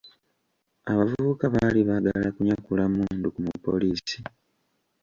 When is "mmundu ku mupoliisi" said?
2.91-4.17